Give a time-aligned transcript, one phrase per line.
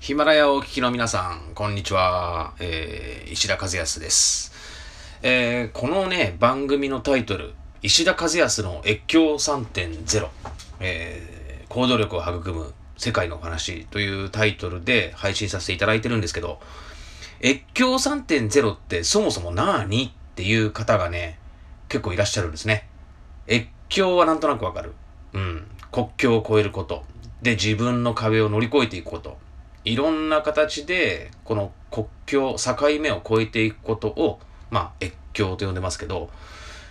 [0.00, 2.54] ヒマラヤをお聞きの皆さん、こんにちは。
[2.60, 4.52] えー、石田和康です。
[5.22, 10.28] えー、このね、番組のタイトル、石田和康の越境3.0、
[10.78, 16.60] えー、行動力を育む世界のお話というタイトルで配信させていただいてるんですけど、
[17.42, 21.40] 越境3.0ってそもそも何っていう方がね、
[21.88, 22.88] 結構いらっしゃるんですね。
[23.48, 24.92] 越境はなんとなくわかる。
[25.32, 25.66] うん。
[25.90, 27.04] 国境を越えること。
[27.42, 29.38] で、自分の壁を乗り越えていくこと。
[29.88, 34.38] いろんな形で、この国境、境目を越えていくことを、
[34.70, 36.28] まあ、越境と呼んでますけど、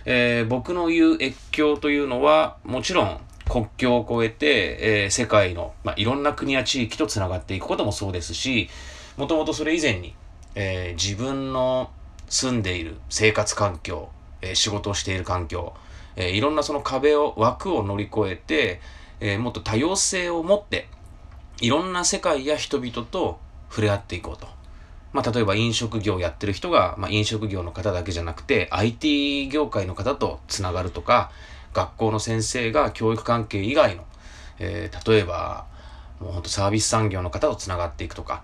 [0.04, 8.68] えー僕の言う越境というのは、もちろん国境を越えて、えー世界の、まあ、いろんな国や地域とつながっていくこともそうですし、
[9.16, 10.16] もともとそれ以前に、
[10.56, 11.90] えー自分の
[12.28, 14.08] 住んでいる生活環境、
[14.42, 15.72] えー仕事をしている環境、
[16.16, 18.80] えーいろんなその壁を、枠を乗り越えて、
[19.20, 20.88] えーもっと多様性を持って、
[21.60, 24.46] いろんな世界や人々と触れ合っていこうと。
[25.12, 31.30] まあ、例えば飲食業やってる人が、まあ、飲食業の方だけじゃなくて、IT 業界の方とつながるとか、
[31.72, 34.04] 学校の先生が教育関係以外の、
[34.58, 35.66] えー例えば、
[36.20, 38.42] もうほんとサービス産業の方とつながっていくとか、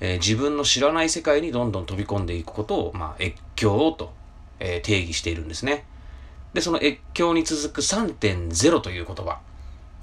[0.00, 4.12] えー自分の知らない世界にどんどん飛び込んでいくことを、まあ、越境と、
[4.58, 5.84] えー定義しているんですね。
[6.54, 9.40] で、その越境に続く3.0という言葉。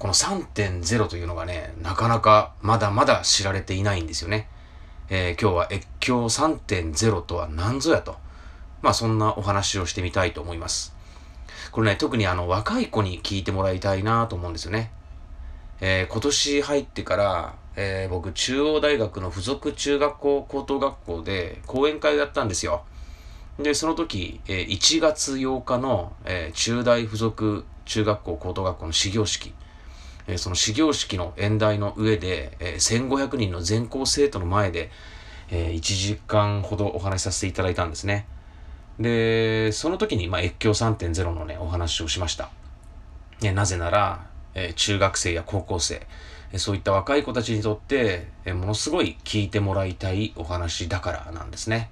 [0.04, 4.50] この3.0というのがね、なかなかまだまだ知られていないんですよね。
[5.08, 8.16] えー今日は越境3.0とは何ぞやと。
[8.82, 10.94] まあそんなお話をしてみたいと思います。
[11.72, 14.92] これね、特にあの若い子に聞いてもらいたいなと思うんですよね。
[15.80, 22.84] えー今年入ってから、えー僕中央大学の附属中学校高等学校で講演会をやったんですよ。
[23.58, 29.54] で、その時、えー1月8日の、えー中大附属中学校高等学校の始業式、
[30.26, 34.90] えその始業式の演題の上で、えー1500人の全校生徒の前で、
[35.50, 38.26] えー1時間ほどお話しさせていただいたんですね。
[38.98, 42.50] で、その時に、まあ、越境3.0のね、お話をしました。
[43.40, 46.06] ねなぜなら、え中学生や高校生、
[46.52, 51.90] えそういった若い子たちにとって、えものすごい聞いてもらいたいお話だからなんですね。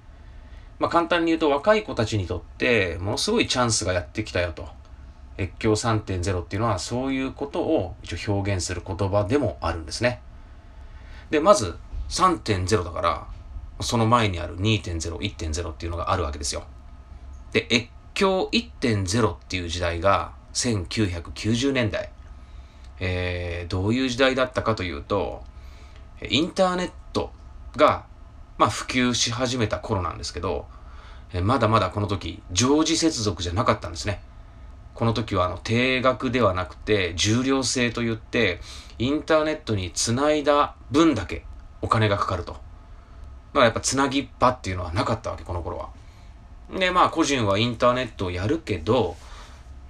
[0.79, 4.67] まあ、簡単に言うと若い子たちにとってものすごいチャンスがやってきたよと。
[5.37, 10.21] 越境3.0っていうのはそういうことを一応表現する言葉でもあるんですね。
[11.29, 11.75] で、まず
[12.09, 13.27] 3.0だから、
[13.81, 16.63] その前にある2.0、1.0っていうのがあるわけですよ。
[17.51, 22.11] で、越境1.0っていう時代が1990年代。
[22.99, 25.43] えー、どういう時代だったかというと、
[26.29, 27.31] インターネット
[27.75, 28.05] が、
[28.57, 30.67] まあ、普及し始めた頃なんですけど、
[31.41, 34.21] まだまだこの時、常時接続じゃなかったんですね。
[34.93, 38.59] この時はあの定額ではなくて重量制といって
[38.99, 41.45] インターネットにつないだ分だけ
[41.81, 42.53] お金がかかると。
[42.53, 45.89] だからやっぱつなぎっぱっていうのはなかったわけ、この頃は。
[46.77, 49.15] で、まあ個人はインターネットをやるけど、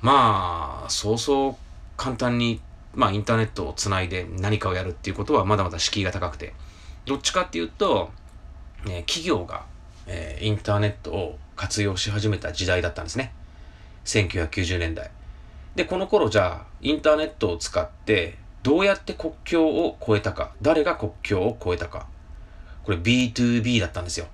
[0.02, 1.56] まあ、そうそう
[1.96, 2.62] 簡単に、
[2.94, 6.54] まあインターネットをつないで何かをやるっていうことはまだまだ敷居が高くて。
[7.06, 8.12] どっちかっていうと、
[8.86, 9.66] ね、企業が、
[10.08, 13.34] えーインターネットを活用し始めた時代だったんですね。
[14.06, 15.12] 1990年代。
[15.76, 22.08] で、この頃じゃあ、インターネットを使って、どうやって国境を越えたか、誰が国境を越えたか。
[22.84, 24.28] これ B2B だったんですよ。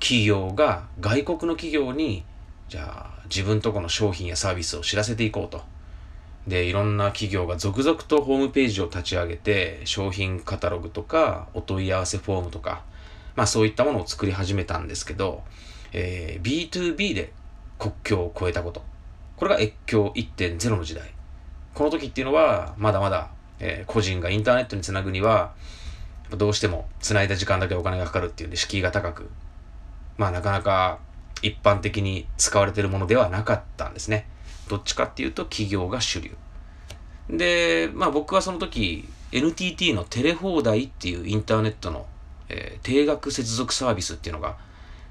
[0.00, 2.24] 企業が外国の企業に、
[2.68, 5.62] じゃあ、自分とこの商品やサービスを知らせていこうと。
[6.46, 12.84] で、いろんな企業が続々とホームページを立ち上げて、商品カタログとか、お問い合わせフォームとか、
[13.34, 15.42] まあそういったものを作り始めたんですけど、
[15.92, 17.32] えー B2B で
[17.78, 18.82] 国境を越えたこと。
[19.36, 21.12] これが越境1.0の時代。
[21.74, 25.52] この時っていうのは、まだまだ、えー個人がインターネットにつなぐには、
[26.30, 29.30] どうしても繋いだ時間だけお金がかかるっていうんで敷居が高く、
[30.16, 30.98] まあなかなか
[31.42, 34.26] 一般的に使われているものではなかったんですね。
[34.68, 36.36] どっちかっていうと企業が主流。
[37.28, 42.06] で、まあ僕はその時 NTT のテレ放題っていうインターネットの、
[42.48, 44.56] えー定額接続サービスっていうのが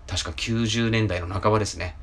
[0.08, 1.96] 確か90年代の半ばですね。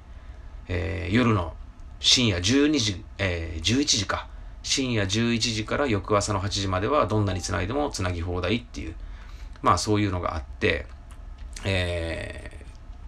[0.68, 1.54] えー夜の
[2.00, 4.28] 深夜12時、えー11時か。
[4.62, 8.94] 深夜11時から翌朝の8時まではどんなにつないでもつなぎ放題っていう、
[9.60, 10.86] まあそういうのがあって、
[11.64, 12.50] え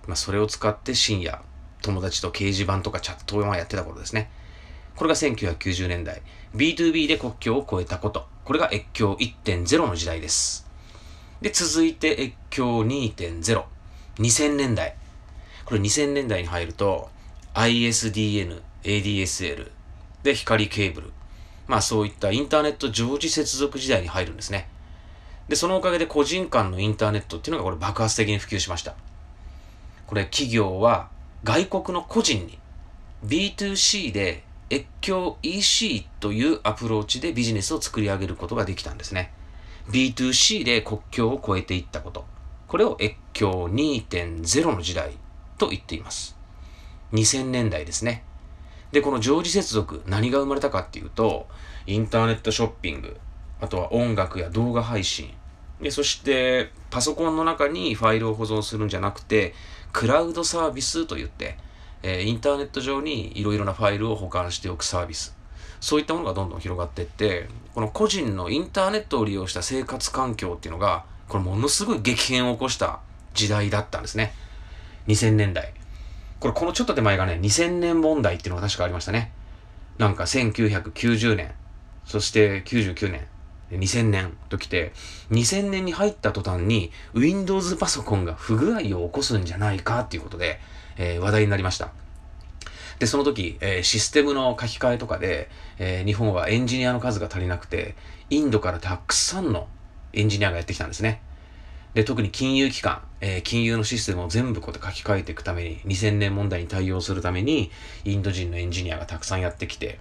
[0.05, 1.41] ーまあそれを使って深夜、
[1.83, 4.31] 友達と掲示板とかチャットをやってた頃ですね。
[4.97, 6.23] これが1990年代。
[6.55, 8.27] B2B で国境を越えたこと。
[8.45, 10.69] これが越境1.0の時代です。
[11.41, 13.65] で、続いて越境2.0。
[14.19, 14.97] 2000年代。
[15.65, 17.11] これ2000年代に入ると、
[17.55, 19.71] ISDN、ADSL、
[20.23, 21.13] で、光ケーブル。
[21.67, 24.69] まあそういったインターネット常時接続時代に入るんですね。
[25.49, 28.95] で、そのおかげで個人間のインターネットっていうのがこれ爆発的に普及しました。
[30.07, 31.09] これ企業は
[31.45, 32.59] 外国の個人に
[33.27, 39.33] B2C で越境 EC というアプローチでビジネスを作り上げることができたんですね。
[39.91, 42.25] B2C で国境を越えていったこと。
[42.67, 45.13] これを越境2.0の時代
[45.59, 46.34] と言っています。
[47.15, 48.25] 2000年代ですね。
[48.93, 51.49] で、この常時接続、何が生まれたかっていうと、
[51.87, 53.17] インターネットショッピング、
[53.61, 55.33] あとは音楽や動画配信、
[55.81, 59.55] でそして、パソコンの中にファイルを保存するんじゃなくて、
[59.93, 61.59] クラウドサービスと言って、
[62.03, 65.37] え、インターネット上にいろいろなファイルを保管しておくサービス。
[65.81, 73.01] そういったものがどんどん広がっていって、この個人のインターネットを利用した生活環境っていうのが、これものすごい激変を起こした
[73.35, 74.33] 時代だったんですね。
[75.09, 75.75] 2000年代。
[76.45, 79.33] これこのちょっと手前がね、2000年問題っていうのが確かありましたね。
[79.97, 81.53] なんか1990年、
[82.05, 83.27] そして99年、
[83.71, 84.93] 2000年ときて、
[85.31, 90.61] 2000年に入った途端に Windows パソコンが不具合を起こすんじゃないかっていうことで、
[90.99, 91.93] えー、話題になりました。
[92.99, 95.49] で、その時、えー、システムの書き換えとかで、
[95.79, 97.95] えー、日本はエンジニアの数が足りなくて、
[98.29, 99.67] インドからたくさんの
[100.13, 101.23] エンジニアがやってきたんですね。
[101.95, 107.71] で、特に金融機関、えー、金融のシステムを全部こうやって書き換えていくために、2000年問題に対応するために、
[108.05, 109.99] インド人のエンジニアがたくさんやってきて、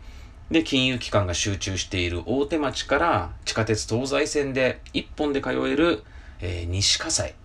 [0.50, 6.04] で、金融機関が集中している大手町から地下鉄東西線で1本で通える、
[6.42, 7.36] えー、西葛西、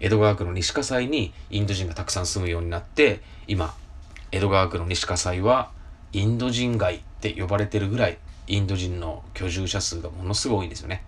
[0.00, 3.74] 江戸川区の西葛西にインド人がたくさん住むようになって、今、
[4.32, 5.70] 江戸川区の西葛西は
[6.12, 11.02] インド人街って呼ばれてるぐらいインド人の居住者数がものすごい多いんですよね。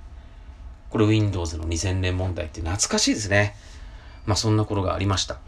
[0.91, 3.55] これ Windows の2000年問題って懐かしいですね。
[4.27, 5.39] まあそんな頃がありました。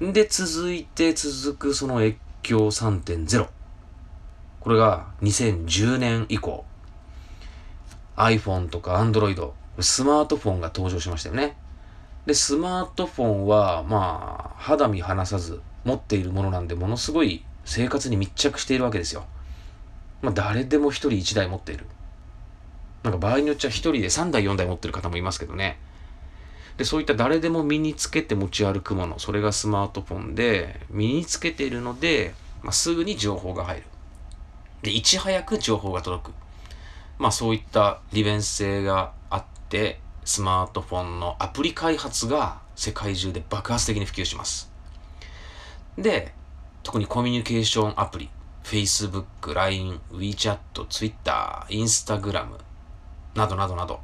[0.00, 3.48] で、続いて続くその越境3.0。
[4.60, 6.64] これが2010年以降。
[8.16, 11.56] iPhone とか Android、スマートフォンが登場しましたよね。
[12.26, 19.24] で、スマートフォンは、まあ、肌身離さず持っているものなんで、ものすごい生活に密着しているわけですよ。
[20.20, 21.86] まあ、誰でも一人一台持っている。
[23.02, 25.78] なんか場合によっちゃ一人で3台4台持ってる方もいますけどね。
[26.76, 33.82] で、そういった誰でも身につけて持ち歩くもの、それがスマートフォンで、身につけているので、まあ、すぐに情報が入る。
[34.82, 36.34] で、いち早く情報が届く。
[37.18, 44.70] まあそういった利便性があって、スマートフォンのアプリ開発が世界中で爆発的に普及します。
[45.96, 46.32] で、
[46.84, 48.30] 特にコミュニケーションアプリ、
[48.62, 50.58] Facebook、LINE、WeChat、
[50.88, 52.58] Twitter、Instagram
[53.34, 54.00] などなどなど、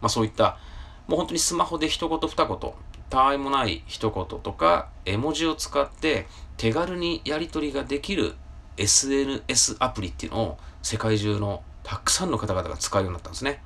[0.00, 0.58] まあそういった
[1.06, 2.72] もう本当にスマホで一言二言、
[3.10, 6.26] たわいもない一言とか絵文字を使って
[6.56, 8.34] 手軽にやり取りができる
[8.76, 13.62] SNS アプリっていうのを世界中のたくさんの方々が使うようになったんですね。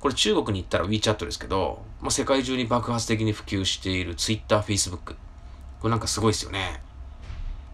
[0.00, 5.14] これ中国に行ったら WeChat ですけど、まあ、世界中に爆発的に普及している Twitter、Facebook。
[5.80, 6.82] これなんかすごいですよね。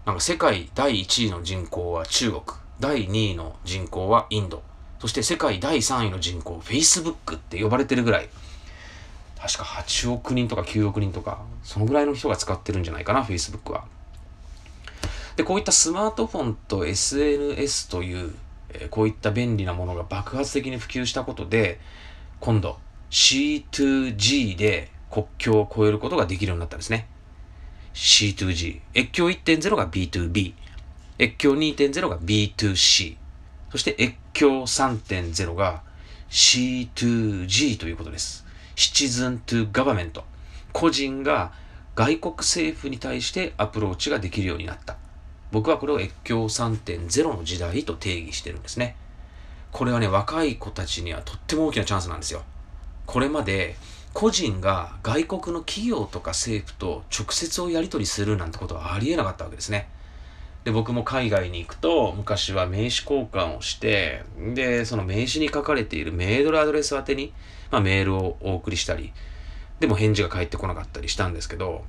[0.05, 2.43] なんか世界第1位の人口は中国、
[2.81, 4.63] 第2位の人口はインド、
[4.99, 8.29] そして世界第3位の人口、Facebook って呼ばれてるぐらい、
[9.41, 13.85] 確か8億人とか9億人とか、そのぐらいの人が使ってるんじゃないかな、Facebook は。
[15.37, 18.35] で、こういったスマートフォンと SNS という、
[18.71, 21.79] え、こういった便利なものが爆発的に普及したことで、
[22.41, 22.79] 今度
[23.11, 27.07] C2G で国境を越えることができるようになったんですね。
[27.95, 28.81] C2G。
[28.95, 30.55] 越境1.0が B2B。
[31.21, 33.17] 越境2.0が B2C。
[33.71, 35.83] そして越境3.0が
[36.31, 38.47] C2G ということです。
[38.77, 40.23] Citizen to Government。
[40.73, 41.53] 個人が
[41.95, 44.97] 外国政府に対してアプローチができるようになった。
[45.51, 48.97] 僕はこれを越境3.0の時代と定義してるんですね。
[49.73, 52.43] これはね、若い子たちにはとっても大きなチャンスなんですよ。
[53.07, 53.77] これまで
[54.13, 59.89] 個人が外国の企業とか政府と直接をやり取りするなんてことはありえなかったわけですね。
[60.65, 64.23] で、僕も海外に行くと、昔は名刺交換をして、
[64.55, 67.33] で、その名刺に書かれているメールアドレス宛てに、
[67.71, 69.13] まあ、メールをお送りしたり、
[69.81, 71.85] でも返事が返ってこなかったりしたんですけど、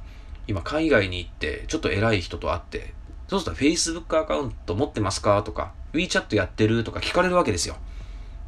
[0.48, 2.94] 今海外に行って、ちょっと偉い人と会って、
[3.28, 5.44] そうすると Facebook アカウント持ってますか？
[5.44, 6.84] とか、WeChat やってる？
[6.84, 7.76] とか聞かれるわけですよ。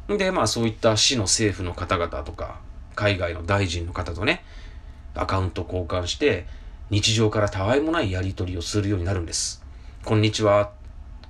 [0.08, 2.60] で、まあそういった市の政府の方々とか、
[2.96, 4.44] 海外の大臣の方とね、
[5.14, 6.46] アカウント交換して、
[6.90, 9.61] 日常からたわいもないやり取りをするようになるんです。
[10.04, 10.72] こんにちは。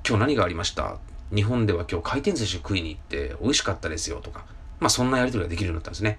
[0.08, 0.96] 今日何がありました？
[1.30, 4.46] 日本では今日回転寿司食いに行って美味しかったですよとか。
[4.80, 6.18] まあそんなやり取りができるようになったんですね。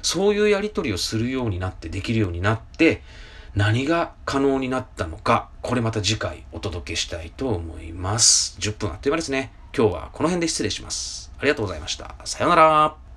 [0.00, 3.02] そういうやり取りをするようになって、できるようになって、
[3.54, 8.56] 何が可能になったのか、これまた次回お届けしたいと思います。
[8.60, 9.52] 10分あっという間ですね。
[9.76, 11.30] 今日はこの辺で失礼します。
[11.38, 12.14] ありがとうございました。
[12.24, 13.09] さようなら。